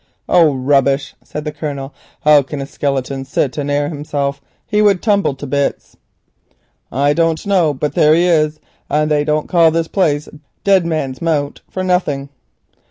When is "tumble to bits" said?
4.99-5.95